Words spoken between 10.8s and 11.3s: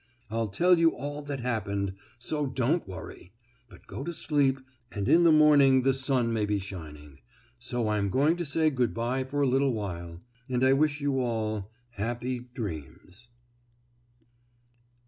you